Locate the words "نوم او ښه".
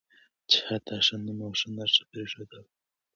1.25-1.67